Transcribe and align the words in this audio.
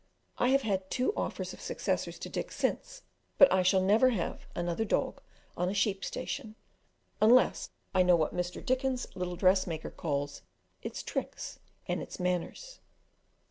I 0.39 0.47
have 0.47 0.63
had 0.63 0.89
two 0.89 1.13
offers 1.15 1.53
of 1.53 1.61
successors 1.61 2.17
to 2.17 2.27
Dick 2.27 2.51
since, 2.51 3.03
but 3.37 3.53
I 3.53 3.61
shall 3.61 3.83
never 3.83 4.09
have 4.09 4.47
another 4.55 4.83
dog 4.83 5.21
on 5.55 5.69
a 5.69 5.75
sheep 5.75 6.03
station, 6.03 6.55
unless 7.21 7.69
I 7.93 8.01
know 8.01 8.15
what 8.15 8.33
Mr. 8.33 8.65
Dickens' 8.65 9.05
little 9.13 9.35
dressmaker 9.35 9.91
calls 9.91 10.41
"its 10.81 11.03
tricks 11.03 11.59
and 11.87 12.01
its 12.01 12.19
manners." 12.19 12.79